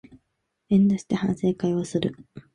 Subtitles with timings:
[0.69, 2.15] 円座して反省会をする